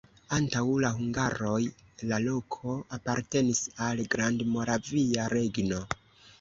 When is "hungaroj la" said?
0.95-2.19